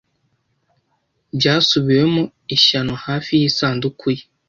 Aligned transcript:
Byasubiwemo 1.37 2.21
ishyano 2.55 2.93
hafi 3.05 3.31
y'isanduku 3.41 4.05
ye 4.15 4.23